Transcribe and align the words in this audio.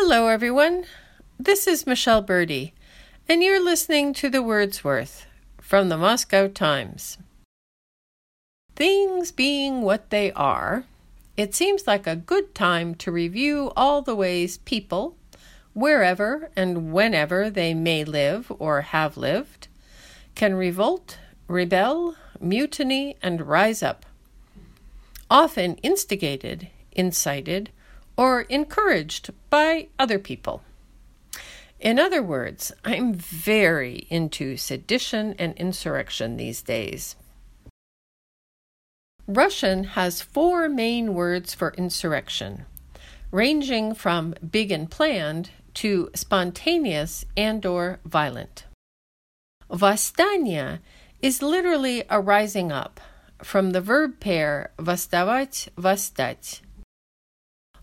Hello, 0.00 0.28
everyone. 0.28 0.84
This 1.40 1.66
is 1.66 1.84
Michele 1.84 2.22
Berdy, 2.22 2.70
and 3.28 3.42
you're 3.42 3.62
listening 3.62 4.14
to 4.14 4.30
The 4.30 4.40
Word's 4.40 4.84
Worth 4.84 5.26
from 5.60 5.88
the 5.88 5.96
Moscow 5.98 6.46
Times. 6.46 7.18
Things 8.76 9.32
being 9.32 9.82
what 9.82 10.10
they 10.10 10.30
are, 10.32 10.84
it 11.36 11.52
seems 11.52 11.88
like 11.88 12.06
a 12.06 12.14
good 12.14 12.54
time 12.54 12.94
to 12.94 13.10
review 13.10 13.72
all 13.76 14.00
the 14.00 14.14
ways 14.14 14.58
people, 14.58 15.16
wherever 15.74 16.48
and 16.54 16.92
whenever 16.92 17.50
they 17.50 17.74
may 17.74 18.04
live 18.04 18.52
or 18.60 18.82
have 18.82 19.16
lived, 19.16 19.66
can 20.36 20.54
revolt, 20.54 21.18
rebel, 21.48 22.14
mutiny, 22.40 23.16
and 23.20 23.48
rise 23.48 23.82
up. 23.82 24.06
Often 25.28 25.74
instigated, 25.78 26.68
incited, 26.92 27.70
or 28.18 28.42
encouraged 28.42 29.30
by 29.48 29.88
other 29.98 30.18
people. 30.18 30.62
In 31.78 32.00
other 32.00 32.20
words, 32.20 32.72
I'm 32.84 33.14
very 33.14 34.08
into 34.10 34.56
sedition 34.56 35.36
and 35.38 35.54
insurrection 35.54 36.36
these 36.36 36.60
days. 36.60 37.14
Russian 39.28 39.84
has 39.84 40.20
four 40.20 40.68
main 40.68 41.14
words 41.14 41.54
for 41.54 41.72
insurrection, 41.78 42.64
ranging 43.30 43.94
from 43.94 44.34
big 44.50 44.72
and 44.72 44.90
planned 44.90 45.50
to 45.74 46.10
spontaneous 46.14 47.24
and 47.36 47.64
or 47.64 48.00
violent. 48.04 48.64
Vastanya 49.70 50.80
is 51.22 51.42
literally 51.42 52.02
a 52.10 52.20
rising 52.20 52.72
up 52.72 53.00
from 53.44 53.70
the 53.70 53.80
verb 53.80 54.18
pair 54.18 54.72
vastavat, 54.78 55.68
vastat, 55.76 56.60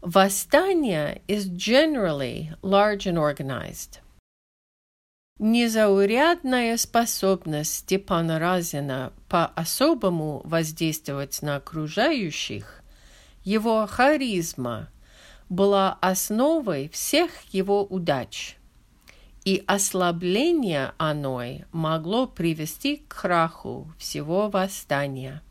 Восстание 0.01 1.21
is 1.27 1.47
generally 1.49 2.51
large 2.61 3.07
and 3.07 3.17
organized. 3.17 3.99
Незаурядная 5.39 6.77
способность 6.77 7.79
Степана 7.79 8.39
Разина 8.39 9.11
по-особому 9.27 10.41
воздействовать 10.45 11.41
на 11.41 11.57
окружающих, 11.57 12.81
его 13.43 13.85
харизма, 13.85 14.89
была 15.49 15.97
основой 16.01 16.89
всех 16.89 17.31
его 17.51 17.83
удач, 17.83 18.55
и 19.43 19.63
ослабление 19.67 20.93
оной 20.97 21.65
могло 21.71 22.27
привести 22.27 22.97
к 22.97 23.21
краху 23.21 23.91
всего 23.97 24.49
восстания. 24.49 25.43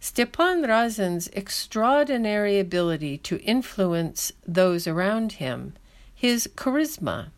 Stepan 0.00 0.62
Razin's 0.62 1.28
extraordinary 1.28 2.58
ability 2.58 3.18
to 3.18 3.40
influence 3.40 4.32
those 4.46 4.86
around 4.86 5.32
him, 5.32 5.74
his 6.14 6.48
charisma, 6.56 7.30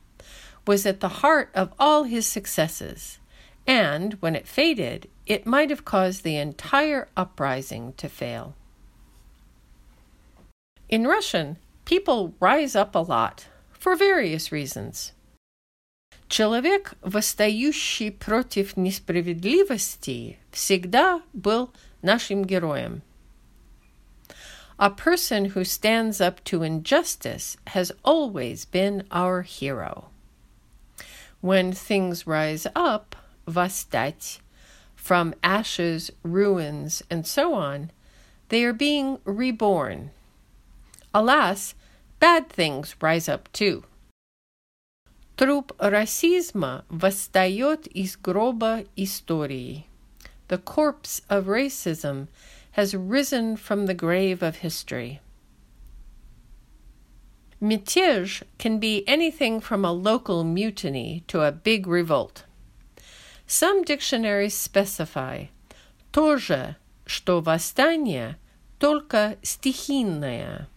was 0.67 0.85
at 0.85 1.01
the 1.01 1.09
heart 1.09 1.51
of 1.55 1.73
all 1.79 2.05
his 2.05 2.27
successes, 2.27 3.19
and 3.67 4.15
when 4.15 4.37
it 4.37 4.47
faded, 4.47 5.09
it 5.27 5.47
might 5.47 5.71
have 5.71 5.85
caused 5.85 6.23
the 6.23 6.37
entire 6.37 7.09
uprising 7.17 7.95
to 7.95 8.09
fail. 8.09 8.55
In 10.89 11.07
Russian, 11.07 11.57
people 11.85 12.35
rise 12.41 12.77
up 12.77 12.95
a 12.95 12.99
lot 12.99 13.47
for 13.73 13.97
various 13.97 14.53
reasons. 14.53 15.13
Человек, 16.36 16.96
восстающий 17.02 18.12
против 18.12 18.76
несправедливости, 18.76 20.38
всегда 20.52 21.22
был 21.32 21.72
нашим 22.02 22.44
героем. 22.44 23.04
A 24.78 24.90
person 24.90 25.46
who 25.46 25.64
stands 25.64 26.20
up 26.20 26.44
to 26.44 26.62
injustice 26.62 27.56
has 27.68 27.94
always 28.04 28.66
been 28.66 29.06
our 29.12 29.44
hero. 29.44 30.10
When 31.40 31.72
things 31.72 32.28
rise 32.28 32.68
up, 32.76 33.16
восстать, 33.48 34.40
from 34.94 35.34
ashes, 35.42 36.12
ruins, 36.22 37.02
and 37.10 37.26
so 37.26 37.54
on, 37.54 37.92
they 38.50 38.66
are 38.66 38.74
being 38.74 39.20
reborn. 39.24 40.12
Alas, 41.14 41.76
bad 42.20 42.50
things 42.50 42.94
rise 43.00 43.30
up 43.30 43.50
too. 43.54 43.86
Труп 45.40 45.74
расизма 45.80 46.86
восстает 46.90 47.88
из 47.88 48.18
гроба 48.18 48.86
истории 48.96 49.86
the 50.48 50.58
corpse 50.58 51.22
of 51.30 51.48
racism 51.48 52.28
has 52.72 52.94
risen 52.94 53.56
from 53.56 53.86
the 53.86 53.94
grave 53.94 54.44
of 54.44 54.58
history. 54.58 55.20
Mятеж 57.62 58.44
can 58.58 58.80
be 58.80 59.08
anything 59.08 59.60
from 59.60 59.84
a 59.86 59.92
local 59.92 60.44
mutiny 60.44 61.24
to 61.28 61.42
a 61.42 61.52
big 61.52 61.88
revolt. 61.88 62.44
Some 63.48 63.84
dictionaries 63.84 64.54
specify 64.54 65.48
тоже, 66.12 66.76
что 67.06 67.42
восстание, 67.42 68.38
только 68.80 69.38
стихийное. 69.42 70.68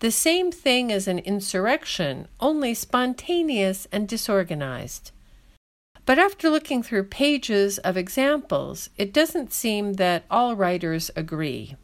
The 0.00 0.10
same 0.10 0.50
thing 0.50 0.90
as 0.90 1.06
an 1.06 1.18
insurrection, 1.18 2.26
only 2.40 2.72
spontaneous 2.74 3.86
and 3.92 4.08
disorganized. 4.08 5.10
But 6.06 6.18
after 6.18 6.48
looking 6.48 6.82
through 6.82 7.04
pages 7.04 7.78
of 7.78 7.96
examples, 7.96 8.90
it 8.96 9.12
doesn't 9.12 9.52
seem 9.52 9.94
that 9.94 10.24
all 10.30 10.56
writers 10.56 11.10
agree. 11.14 11.76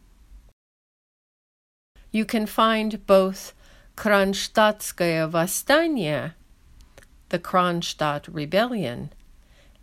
You 2.11 2.25
can 2.25 2.47
find 2.47 3.07
both 3.07 3.53
Kronstadtskaya 3.97 5.31
Восстание, 5.31 6.33
the 7.29 7.39
Kronstadt 7.39 8.27
Rebellion, 8.33 9.13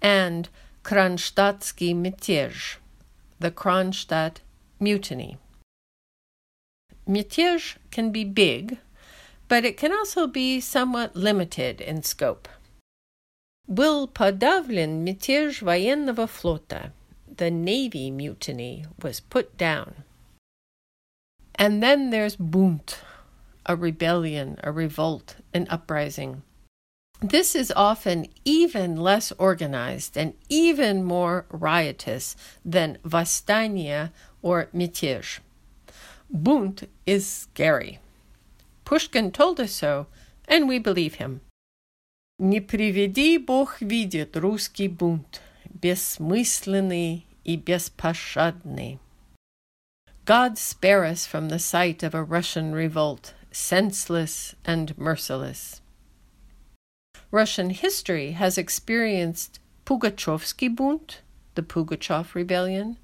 and 0.02 0.50
Kronstadtский 0.84 1.96
мятеж, 1.96 2.78
the 3.40 3.52
Kronstadt 3.52 4.38
Mutiny. 4.80 5.38
Mятеж 7.08 7.76
can 7.92 8.12
be 8.12 8.24
big, 8.24 8.78
but 9.50 9.66
it 9.66 9.78
can 9.78 9.92
also 9.92 10.26
be 10.26 10.60
somewhat 10.60 11.16
limited 11.16 11.82
in 11.82 12.02
scope. 12.02 12.48
Был 13.68 14.08
подавлен 14.08 15.04
мятеж 15.04 15.62
военного 15.62 16.28
флота. 16.28 16.92
The 17.36 17.50
Navy 17.50 18.12
mutiny 18.12 18.86
was 19.02 19.20
put 19.20 19.58
down. 19.58 20.04
And 21.56 21.82
then 21.82 22.10
there's 22.10 22.36
Bunt, 22.36 23.00
a 23.66 23.76
rebellion, 23.76 24.60
a 24.64 24.72
revolt, 24.72 25.38
an 25.54 25.68
uprising. 25.70 26.44
This 27.22 27.56
is 27.56 27.72
often 27.76 28.28
even 28.44 28.98
less 28.98 29.32
organized 29.38 30.18
and 30.18 30.34
even 30.50 31.04
more 31.04 31.46
riotous 31.50 32.36
than 32.66 32.98
Vastania 33.06 34.12
or 34.42 34.68
Mятеж. 34.74 35.40
Bunt 36.31 36.87
is 37.07 37.27
scary. 37.27 38.01
Pushkin 38.85 39.33
told 39.33 39.61
us 39.61 39.73
so, 39.73 40.07
and 40.47 40.69
we 40.69 40.79
believe 40.79 41.15
him. 41.15 41.41
Не 42.39 42.61
приведи 42.61 43.39
Бог 43.39 43.81
видит 43.81 44.37
русский 44.37 44.89
бунт, 44.89 45.41
бессмысленный 45.69 47.25
и 47.45 47.57
беспощадный. 47.57 48.99
God 50.25 50.59
spare 50.59 51.05
us 51.05 51.27
from 51.27 51.49
the 51.49 51.59
sight 51.59 52.03
of 52.03 52.15
a 52.15 52.23
Russian 52.23 52.73
revolt, 52.73 53.33
senseless 53.51 54.55
and 54.65 54.97
merciless. 54.99 55.81
Russian 57.31 57.71
history 57.71 58.33
has 58.33 58.57
experienced 58.57 59.59
Pugachevsky 59.85 60.75
Bunt, 60.75 61.23
the 61.55 61.63
Pugachev 61.63 62.35
rebellion, 62.35 62.99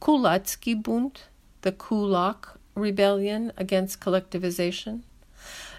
Kulatsky 0.00 0.80
Bunt, 0.80 1.28
the 1.62 1.72
Kulak 1.72 2.58
rebellion 2.74 3.52
against 3.56 4.00
collectivization, 4.00 5.02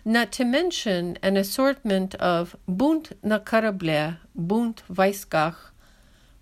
not 0.03 0.31
to 0.33 0.43
mention 0.43 1.17
an 1.21 1.37
assortment 1.37 2.15
of 2.15 2.55
Bunt 2.67 3.13
na 3.23 3.39
Karable, 3.39 4.17
Bunt 4.35 4.83
Weisgach, 4.89 5.71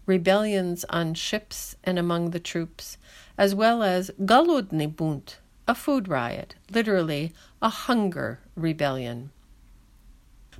rebellions 0.05 0.83
on 0.89 1.13
ships 1.13 1.75
and 1.83 1.99
among 1.99 2.31
the 2.31 2.39
troops, 2.39 2.97
as 3.37 3.53
well 3.53 3.83
as 3.83 4.11
Galudny 4.19 4.93
bunt, 4.93 5.37
a 5.67 5.75
food 5.75 6.07
riot, 6.07 6.55
literally 6.71 7.33
a 7.61 7.69
hunger 7.69 8.39
rebellion. 8.55 9.31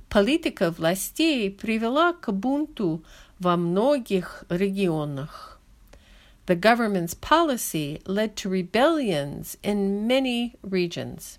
Политика 0.08 0.70
властей 0.70 1.50
привела 1.50 2.12
к 2.12 2.30
бунту 2.32 3.02
во 3.38 3.56
многих 3.56 4.44
регионах. 4.48 5.51
The 6.46 6.56
government's 6.56 7.14
policy 7.14 8.00
led 8.06 8.36
to 8.36 8.48
rebellions 8.48 9.56
in 9.62 10.06
many 10.06 10.56
regions. 10.62 11.38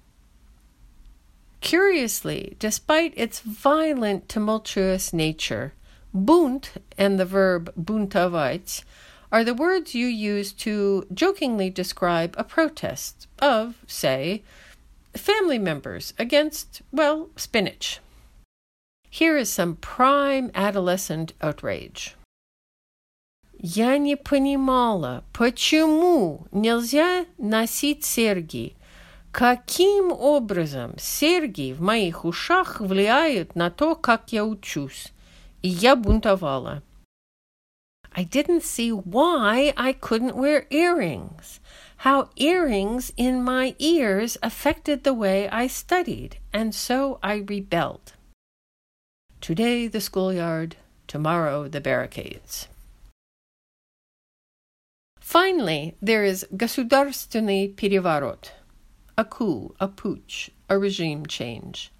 Curiously, 1.59 2.55
despite 2.59 3.13
its 3.15 3.39
violent, 3.39 4.29
tumultuous 4.29 5.13
nature, 5.13 5.73
Bunt 6.13 6.71
and 6.97 7.19
the 7.19 7.25
verb 7.25 7.73
Buntaveit 7.75 8.83
are 9.31 9.43
the 9.43 9.53
words 9.53 9.95
you 9.95 10.05
use 10.05 10.53
to 10.53 11.07
jokingly 11.13 11.69
describe 11.69 12.35
a 12.37 12.43
protest 12.43 13.27
of, 13.39 13.83
say, 13.87 14.43
family 15.15 15.57
members 15.57 16.13
against, 16.19 16.81
well, 16.91 17.29
spinach. 17.35 17.99
Here 19.09 19.37
is 19.37 19.49
some 19.49 19.75
prime 19.77 20.51
adolescent 20.53 21.33
outrage. 21.41 22.15
Я 23.62 23.98
не 23.98 24.16
понимала, 24.16 25.24
почему 25.32 26.46
нельзя 26.52 27.26
носить 27.38 28.04
серьги. 28.04 28.76
Каким 29.32 30.12
образом 30.12 30.94
серьги 30.96 31.72
в 31.72 31.82
моих 31.82 32.24
ушах 32.24 32.80
влияют 32.80 33.56
на 33.56 33.70
то, 33.70 33.96
как 33.96 34.32
я 34.32 34.44
учусь? 34.44 35.12
И 35.62 35.68
я 35.68 35.96
бунтовала. 35.96 36.84
I 38.12 38.24
didn't 38.24 38.62
see 38.62 38.92
why 38.92 39.72
I 39.76 39.92
couldn't 39.92 40.36
wear 40.36 40.66
earrings, 40.70 41.58
how 42.04 42.30
earrings 42.36 43.12
in 43.16 43.42
my 43.42 43.74
ears 43.80 44.38
affected 44.40 45.02
the 45.02 45.14
way 45.14 45.48
I 45.48 45.66
studied, 45.66 46.38
and 46.52 46.72
so 46.72 47.18
I 47.22 47.38
rebelled. 47.38 48.12
Today 49.40 49.88
the 49.88 50.00
schoolyard, 50.00 50.76
tomorrow 51.08 51.68
the 51.68 51.80
barricades. 51.80 52.68
Finally, 55.32 55.96
there 56.00 56.24
is 56.24 56.46
Государственный 56.54 57.74
переворот, 57.74 58.50
a 59.16 59.24
coup, 59.24 59.74
a 59.78 59.88
putsch, 59.88 60.50
a 60.68 60.78
regime 60.78 61.26
change. 61.26 61.90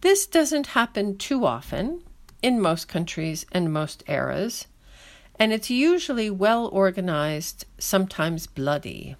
This 0.00 0.26
doesn't 0.26 0.68
happen 0.68 1.16
too 1.16 1.44
often 1.46 2.02
in 2.42 2.60
most 2.60 2.88
countries 2.88 3.46
and 3.52 3.72
most 3.72 4.04
eras 4.06 4.66
and 5.38 5.52
it's 5.52 5.70
usually 5.70 6.30
well 6.30 6.68
organized, 6.72 7.66
sometimes 7.78 8.46
bloody. 8.46 9.16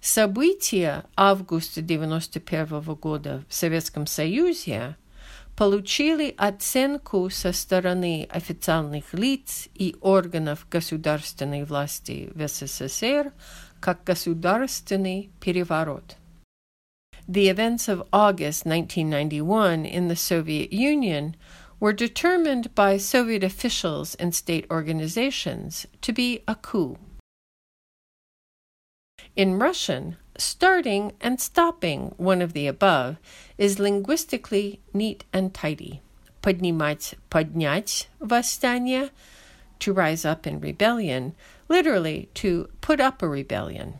События 0.00 1.04
августа 1.16 1.80
91 1.80 2.94
года 2.96 3.44
в 3.48 3.54
Советском 3.54 4.06
Союзе 4.06 4.96
получили 5.56 6.34
оценку 6.36 7.28
со 7.30 7.52
стороны 7.52 8.26
официальных 8.30 9.12
лиц 9.12 9.68
и 9.74 9.96
органов 10.00 10.66
государственной 10.70 11.64
власти 11.64 12.30
в 12.34 12.46
СССР 12.46 13.32
как 13.80 14.04
государственный 14.04 15.30
переворот. 15.40 16.16
The 17.28 17.48
events 17.48 17.88
of 17.88 18.06
August 18.12 18.66
1991 18.66 19.84
in 19.84 20.08
the 20.08 20.16
Soviet 20.16 20.72
Union 20.72 21.36
were 21.78 21.92
determined 21.92 22.74
by 22.74 22.96
Soviet 22.96 23.44
officials 23.44 24.14
and 24.16 24.34
state 24.34 24.66
organizations 24.70 25.86
to 26.00 26.12
be 26.12 26.42
a 26.46 26.54
coup. 26.54 26.96
In 29.34 29.58
Russian, 29.58 30.16
starting 30.36 31.12
and 31.20 31.40
stopping 31.40 32.14
one 32.16 32.42
of 32.42 32.52
the 32.52 32.66
above 32.66 33.16
is 33.58 33.78
linguistically 33.78 34.80
neat 34.92 35.24
and 35.32 35.52
tidy. 35.54 36.02
Поднимать, 36.42 37.14
поднять 37.30 38.06
восстание, 38.20 39.10
to 39.78 39.92
rise 39.92 40.24
up 40.24 40.46
in 40.46 40.60
rebellion, 40.60 41.34
literally 41.68 42.28
to 42.34 42.68
put 42.80 43.00
up 43.00 43.22
a 43.22 43.28
rebellion, 43.28 43.94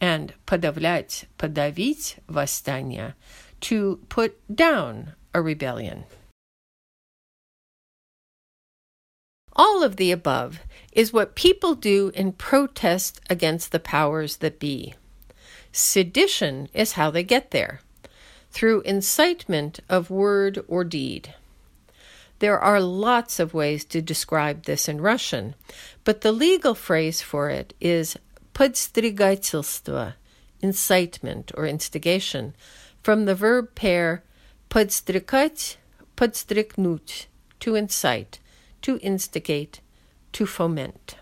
and 0.00 0.34
подавлять, 0.46 1.24
подавить 1.38 2.16
восстание, 2.28 3.14
to 3.60 4.00
put 4.08 4.34
down 4.54 5.12
a 5.34 5.42
rebellion. 5.42 6.04
All 9.54 9.82
of 9.82 9.96
the 9.96 10.12
above 10.12 10.60
is 10.92 11.14
what 11.14 11.34
people 11.34 11.74
do 11.74 12.10
in 12.14 12.32
protest 12.32 13.20
against 13.30 13.72
the 13.72 13.80
powers 13.80 14.36
that 14.38 14.58
be. 14.58 14.94
Sedition 15.71 16.67
is 16.73 16.93
how 16.93 17.11
they 17.11 17.23
get 17.23 17.51
there 17.51 17.81
through 18.51 18.81
incitement 18.81 19.79
of 19.89 20.09
word 20.09 20.63
or 20.67 20.83
deed. 20.83 21.33
There 22.39 22.59
are 22.59 22.81
lots 22.81 23.39
of 23.39 23.53
ways 23.53 23.85
to 23.85 24.01
describe 24.01 24.63
this 24.63 24.89
in 24.89 24.99
Russian, 24.99 25.55
but 26.03 26.21
the 26.21 26.31
legal 26.31 26.73
phrase 26.73 27.21
for 27.21 27.49
it 27.49 27.73
is 27.79 28.17
подстрекательство, 28.53 30.15
incitement 30.61 31.51
or 31.55 31.65
instigation, 31.65 32.55
from 33.03 33.25
the 33.25 33.35
verb 33.35 33.75
pair 33.75 34.23
подстрекать, 34.69 35.75
подстрекнуть, 36.17 37.25
to 37.59 37.75
incite, 37.75 38.39
to 38.81 38.97
instigate, 38.99 39.79
to 40.33 40.45
foment. 40.45 41.15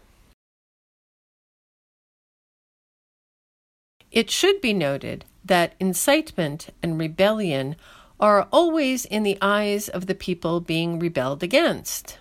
It 4.11 4.31
should 4.31 4.61
be 4.61 4.73
noted 4.73 5.25
that 5.45 5.73
incitement 5.79 6.69
and 6.81 6.99
rebellion 6.99 7.75
are 8.19 8.47
always 8.51 9.05
in 9.05 9.23
the 9.23 9.37
eyes 9.41 9.87
of 9.87 10.07
the 10.07 10.15
people 10.15 10.59
being 10.59 10.99
rebelled 10.99 11.43
against. 11.43 12.17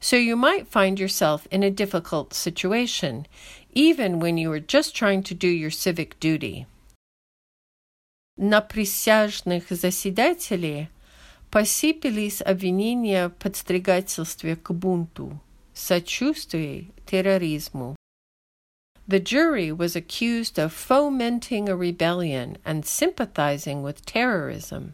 So 0.00 0.16
you 0.16 0.36
might 0.36 0.68
find 0.68 0.98
yourself 0.98 1.46
in 1.50 1.62
a 1.62 1.70
difficult 1.70 2.34
situation, 2.34 3.26
even 3.72 4.20
when 4.20 4.36
you 4.38 4.50
are 4.52 4.60
just 4.60 4.94
trying 4.94 5.22
to 5.24 5.34
do 5.34 5.48
your 5.48 5.70
civic 5.70 6.18
duty. 6.20 6.66
На 8.36 8.60
присяжных 8.60 9.70
заседателей 9.70 10.88
посыпались 11.50 12.42
обвинения 12.42 13.28
в 13.28 13.34
подстрекательстве 13.34 14.56
к 14.56 14.72
бунту, 14.72 15.40
сочувствии 15.72 16.90
терроризму. 17.06 17.94
The 19.07 19.19
jury 19.19 19.71
was 19.71 19.95
accused 19.95 20.59
of 20.59 20.71
fomenting 20.71 21.67
a 21.67 21.75
rebellion 21.75 22.57
and 22.63 22.85
sympathizing 22.85 23.81
with 23.81 24.05
terrorism. 24.05 24.93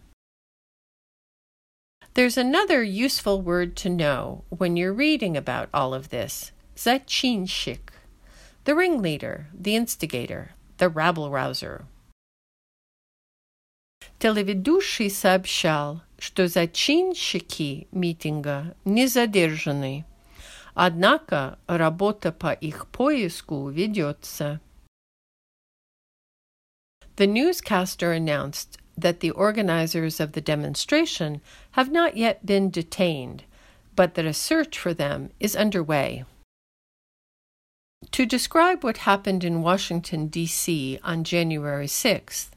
There's 2.14 2.38
another 2.38 2.82
useful 2.82 3.42
word 3.42 3.76
to 3.78 3.90
know 3.90 4.46
when 4.48 4.78
you're 4.78 4.94
reading 4.94 5.36
about 5.36 5.68
all 5.74 5.94
of 5.94 6.12
this 6.12 6.54
Zachinshik, 6.78 7.90
the 8.64 8.74
ringleader, 8.74 9.48
the 9.54 9.76
instigator, 9.76 10.52
the 10.78 10.88
rabble 10.88 11.30
rouser. 11.30 11.86
Телеведущий 14.18 15.10
сообщал, 15.10 16.02
что 16.18 16.48
зачинщики 16.48 17.90
митинга 17.92 18.76
не 18.86 19.08
задержаны. 19.08 20.06
Однако 20.74 21.58
работа 21.68 22.32
по 22.32 22.52
их 22.52 22.88
поиску 22.88 23.70
ведется. 23.70 24.60
The 27.16 27.28
newscaster 27.28 28.12
announced 28.12 28.78
that 28.98 29.22
the 29.22 29.32
organizers 29.32 30.20
of 30.20 30.34
the 30.34 30.42
demonstration 30.42 31.42
have 31.72 31.92
not 31.92 32.18
yet 32.18 32.46
been 32.46 32.70
detained, 32.70 33.44
but 33.96 34.16
that 34.16 34.26
a 34.26 34.34
search 34.34 34.78
for 34.78 34.94
them 34.94 35.30
is 35.40 35.56
underway. 35.56 36.26
To 38.12 38.26
describe 38.26 38.84
what 38.84 38.98
happened 38.98 39.44
in 39.44 39.62
Washington, 39.62 40.28
D.C. 40.28 41.00
on 41.04 41.24
January 41.24 41.88
6th, 41.88 42.50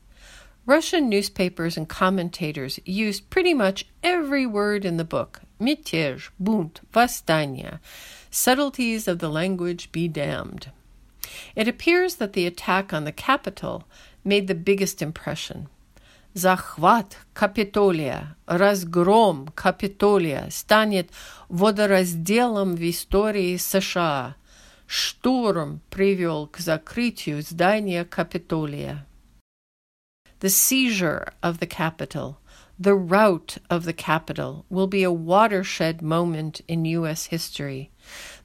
Russian 0.66 1.08
newspapers 1.08 1.76
and 1.76 1.88
commentators 1.88 2.78
used 2.84 3.30
pretty 3.30 3.54
much 3.54 3.86
every 4.02 4.44
word 4.44 4.84
in 4.84 4.98
the 4.98 5.04
book 5.04 5.40
mятеж, 5.63 6.31
бунт, 6.37 6.81
восстание. 6.93 7.79
Subtleties 8.29 9.07
of 9.07 9.19
the 9.19 9.29
language 9.29 9.91
be 9.91 10.07
damned. 10.07 10.71
It 11.55 11.67
appears 11.67 12.15
that 12.15 12.33
the 12.33 12.45
attack 12.45 12.93
on 12.93 13.05
the 13.05 13.11
Capitol 13.11 13.83
made 14.23 14.47
the 14.47 14.55
biggest 14.55 15.01
impression. 15.01 15.67
Захват 16.33 17.17
Капитолия, 17.33 18.35
разгром 18.47 19.49
Капитолия 19.55 20.49
станет 20.49 21.11
водоразделом 21.47 22.75
в 22.75 22.89
истории 22.89 23.55
США. 23.57 24.35
Штурм 24.87 25.81
привел 25.89 26.47
к 26.47 26.57
закрытию 26.57 27.41
здания 27.41 28.03
Капитолия. 28.03 29.05
The 30.39 30.49
seizure 30.49 31.31
of 31.41 31.59
the 31.59 31.67
Capitol– 31.67 32.37
the 32.78 32.94
rout 32.94 33.58
of 33.68 33.84
the 33.84 33.92
capital 33.92 34.64
will 34.70 34.86
be 34.86 35.02
a 35.02 35.12
watershed 35.12 36.00
moment 36.00 36.60
in 36.68 36.84
U.S. 36.84 37.26
history. 37.26 37.90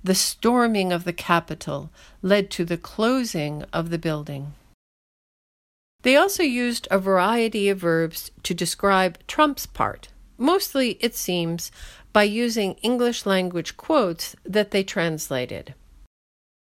The 0.04 0.16
storming 0.16 0.92
of 0.92 1.04
the 1.04 1.14
capital 1.14 1.92
led 2.22 2.50
to 2.52 2.66
the 2.66 2.78
closing 2.78 3.64
of 3.72 3.90
the 3.90 4.00
building. 4.00 4.54
They 6.02 6.18
also 6.18 6.44
used 6.44 6.88
a 6.92 7.00
variety 7.00 7.70
of 7.70 7.80
verbs 7.80 8.32
to 8.44 8.54
describe 8.54 9.18
Trump's 9.28 9.66
part, 9.66 10.10
mostly, 10.38 10.98
it 11.00 11.16
seems, 11.16 11.72
by 12.12 12.24
using 12.24 12.74
English 12.82 13.26
language 13.26 13.78
quotes 13.78 14.36
that 14.44 14.72
they 14.72 14.84
translated. 14.84 15.74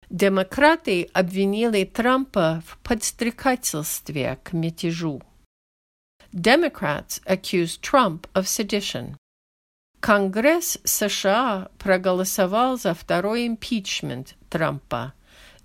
Демократы 0.09 1.11
обвинили 1.12 1.85
Трампа 1.85 2.62
в 2.65 2.79
подстрекательстве 2.79 4.38
к 4.45 4.53
мятежу. 4.53 5.21
Democrats 6.35 7.21
accused 7.26 7.83
Trump 7.83 8.26
of 8.35 8.47
sedition. 8.47 9.17
Конгресс 10.00 10.79
США 10.85 11.69
проголосовал 11.79 12.76
за 12.76 12.95
второй 12.95 13.47
импичмент 13.47 14.35
Трампа 14.50 15.15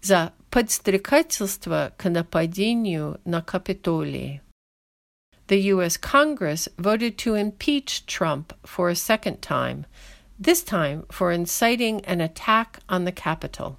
за 0.01 0.31
подстрекательство 0.49 1.93
к 1.97 2.09
нападению 2.09 3.19
на 3.25 3.41
Капитолий. 3.41 4.41
The 5.47 5.61
U.S. 5.73 5.97
Congress 5.97 6.69
voted 6.77 7.17
to 7.17 7.35
impeach 7.35 8.05
Trump 8.05 8.53
for 8.63 8.89
a 8.89 8.95
second 8.95 9.41
time, 9.41 9.85
this 10.39 10.63
time 10.63 11.05
for 11.11 11.31
inciting 11.31 12.03
an 12.05 12.21
attack 12.21 12.79
on 12.87 13.03
the 13.03 13.11
Capitol. 13.11 13.77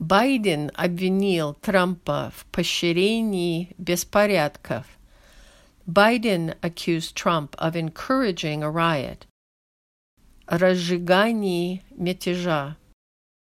Байден 0.00 0.70
обвинил 0.74 1.54
Трампа 1.54 2.30
в 2.34 2.46
поощрении 2.46 3.74
беспорядков. 3.78 4.86
Biden 5.86 6.54
accused 6.62 7.14
Trump 7.14 7.56
of 7.58 7.74
encouraging 7.74 8.62
a 8.62 8.70
riot, 8.70 9.26
разжигании 10.46 11.82
мятежа, 11.90 12.76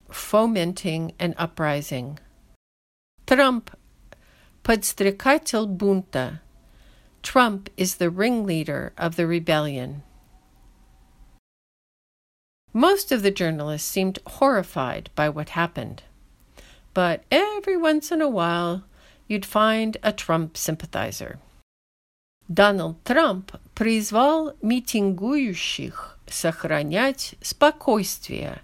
fomenting 0.09 1.15
an 1.19 1.35
uprising. 1.37 2.19
Trump 3.27 3.71
подстрекатель 4.63 5.67
бунта. 5.67 6.41
Trump 7.23 7.69
is 7.77 7.97
the 7.97 8.11
ringleader 8.11 8.93
of 8.97 9.17
the 9.17 9.27
rebellion. 9.27 10.03
Most 12.73 13.13
of 13.13 13.23
the 13.23 13.31
journalists 13.31 13.89
seemed 13.89 14.19
horrified 14.39 15.11
by 15.15 15.29
what 15.29 15.51
happened. 15.51 16.03
But 16.99 17.25
every 17.31 17.77
once 17.77 18.13
in 18.13 18.23
a 18.23 18.29
while, 18.29 18.85
you'd 19.27 19.45
find 19.45 19.97
a 20.03 20.13
Trump 20.13 20.57
sympathizer. 20.57 21.39
Donald 22.49 23.03
Trump 23.05 23.53
призвал 23.75 24.53
митингующих 24.63 26.19
сохранять 26.27 27.35
спокойствие, 27.43 28.61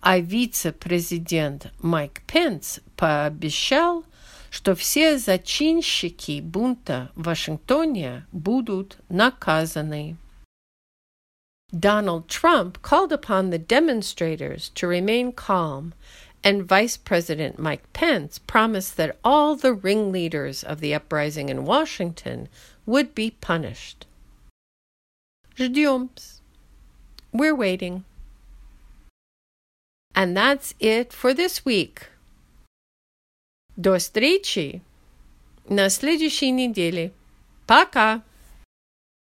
а 0.00 0.18
вице-президент 0.18 1.70
Майк 1.80 2.22
Пенс 2.26 2.80
пообещал, 2.96 4.04
что 4.50 4.74
все 4.74 5.18
зачинщики 5.18 6.40
бунта 6.40 7.10
в 7.14 7.24
Вашингтоне 7.24 8.26
будут 8.32 8.96
наказаны. 9.08 10.16
Donald 11.72 12.26
Trump 12.26 12.82
called 12.82 13.12
upon 13.12 13.50
the 13.50 13.58
demonstrators 13.58 14.70
to 14.70 14.88
remain 14.88 15.30
calm, 15.30 15.92
and 16.44 16.64
Vice 16.64 16.96
President 16.96 17.58
Mike 17.58 17.92
Pence 17.92 18.38
promised 18.38 18.96
that 18.96 19.18
all 19.24 19.56
the 19.56 19.74
ringleaders 19.74 20.62
of 20.64 20.80
the 20.80 20.94
uprising 20.94 21.48
in 21.48 21.64
Washington 21.64 22.48
would 22.86 23.14
be 23.14 23.32
punished. 23.40 24.06
Ждем. 25.56 26.08
We're 27.32 27.54
waiting. 27.54 28.04
And 30.14 30.36
that's 30.36 30.74
it 30.80 31.12
for 31.12 31.34
this 31.34 31.64
week. 31.64 32.08
До 33.76 33.98
встречи 33.98 34.82
на 35.68 35.88
следующей 35.88 36.50
неделе. 36.50 37.12
Пока! 37.66 38.22